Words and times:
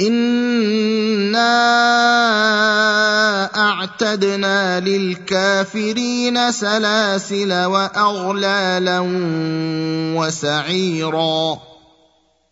انا 0.00 1.48
اعتدنا 3.56 4.80
للكافرين 4.80 6.52
سلاسل 6.52 7.52
واغلالا 7.64 9.00
وسعيرا 10.16 11.58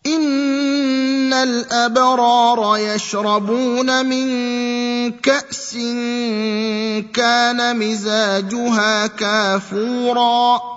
ان 0.05 1.33
الابرار 1.33 2.77
يشربون 2.77 4.05
من 4.05 4.27
كاس 5.11 5.77
كان 7.13 7.79
مزاجها 7.79 9.07
كافورا 9.07 10.76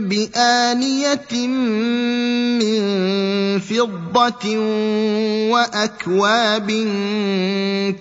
بآنية 0.00 1.46
من 2.58 2.82
فضة 3.58 4.58
وأكواب 5.50 6.70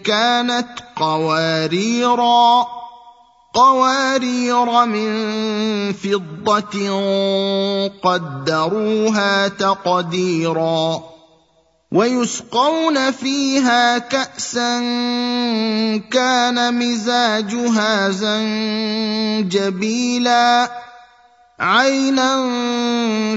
كانت 0.04 0.68
قواريرا 0.96 2.68
قوارير 3.54 4.86
من 4.86 5.12
فضة 5.94 6.76
قدروها 8.04 9.48
تقديرا 9.48 11.04
ويسقون 11.92 13.12
فيها 13.12 13.98
كأسا 13.98 14.80
كان 16.12 16.80
مزاجها 16.80 18.10
زنجبيلا. 19.42 20.72
عينا 21.62 22.34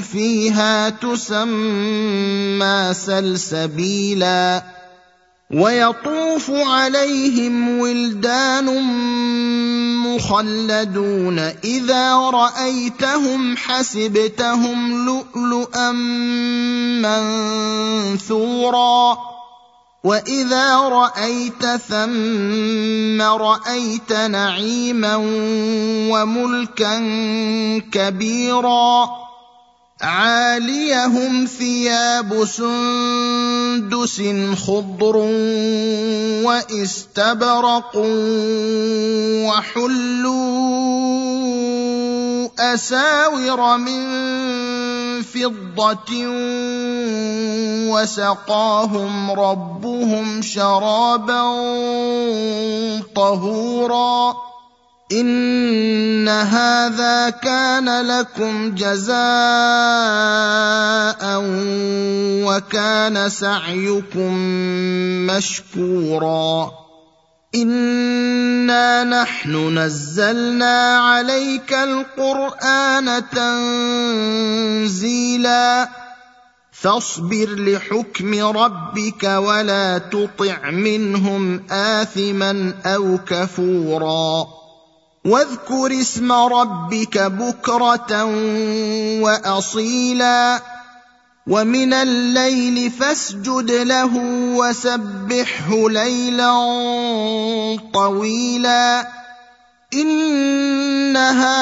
فيها 0.00 0.88
تسمى 0.88 2.90
سلسبيلا 2.92 4.62
ويطوف 5.54 6.50
عليهم 6.50 7.78
ولدان 7.78 8.66
مخلدون 10.06 11.38
إذا 11.64 12.16
رأيتهم 12.16 13.56
حسبتهم 13.56 15.06
لؤلؤا 15.06 15.92
منثورا 18.22 19.34
واذا 20.04 20.76
رايت 20.76 21.66
ثم 21.88 23.22
رايت 23.22 24.12
نعيما 24.12 25.16
وملكا 26.12 26.98
كبيرا 27.92 29.09
عاليهم 30.00 31.47
ثياب 31.59 32.44
سندس 32.44 34.22
خضر 34.66 35.16
واستبرق 36.44 37.92
وحلوا 39.48 40.75
اساور 42.59 43.76
من 43.76 44.04
فضه 45.22 46.25
وسقاهم 47.88 49.31
ربهم 49.31 50.42
شرابا 50.42 51.42
طهورا. 53.16 54.34
إن 55.12 56.28
هذا 56.28 57.30
كان 57.30 58.06
لكم 58.06 58.74
جزاء 58.74 59.15
وكان 62.47 63.28
سعيكم 63.28 64.34
مشكورا. 65.27 66.71
إنا 67.54 69.04
نحن 69.04 69.78
نزلنا 69.78 70.98
عليك 70.98 71.74
القرآن 71.74 73.22
تنزيلا. 74.84 76.03
فاصبر 76.84 77.48
لحكم 77.48 78.57
ربك 78.57 79.25
ولا 79.25 79.98
تطع 79.98 80.71
منهم 80.71 81.63
آثما 81.71 82.75
أو 82.86 83.19
كفورا. 83.27 84.47
واذكر 85.25 86.01
اسم 86.01 86.33
ربك 86.33 87.19
بكرة 87.19 88.25
وأصيلا. 89.21 90.63
ومن 91.47 91.92
الليل 91.92 92.91
فاسجد 92.91 93.71
له 93.71 94.10
وسبحه 94.57 95.91
ليلا 95.91 96.54
طويلا. 97.95 99.09
إن 99.95 101.16
هؤلاء 101.16 101.54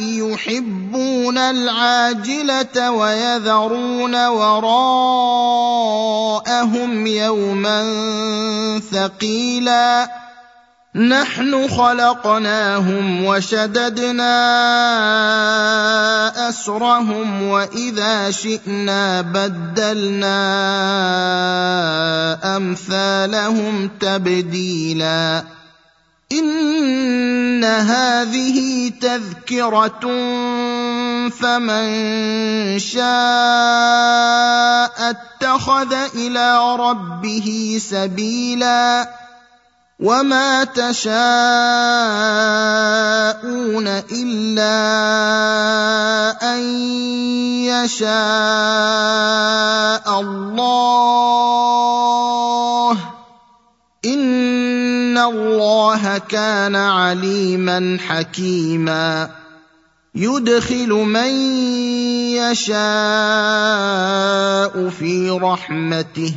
يحبون 0.00 1.03
العاجلة 1.38 2.90
ويذرون 2.90 4.26
وراءهم 4.26 4.66
يوما 7.06 7.80
ثقيلا. 8.92 10.10
نحن 10.94 11.68
خلقناهم 11.68 13.24
وشددنا 13.24 14.38
أسرهم 16.48 17.42
وإذا 17.42 18.30
شئنا 18.30 19.20
بدلنا 19.20 20.36
أمثالهم 22.56 23.90
تبديلا. 24.00 25.44
إن 26.32 27.64
هذه 27.64 28.92
تذكرة 29.00 30.00
فمن 31.30 32.78
شاء 32.78 33.04
اتخذ 35.10 35.92
إلى 36.14 36.76
ربه 36.76 37.78
سبيلا 37.80 39.08
وما 40.00 40.64
تشاءون 40.64 41.14
الا 44.12 44.74
ان 46.42 46.60
يشاء 47.70 48.10
الله 50.20 51.14
ان 54.04 55.18
الله 55.18 56.18
كان 56.18 56.76
عليما 56.76 57.98
حكيما 58.08 59.43
يدخل 60.14 60.88
من 60.88 61.30
يشاء 62.38 62.74
في 64.88 65.30
رحمته 65.30 66.34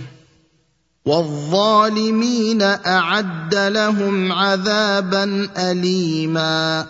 والظالمين 1.05 2.61
اعد 2.61 3.55
لهم 3.55 4.31
عذابا 4.31 5.49
اليما 5.57 6.87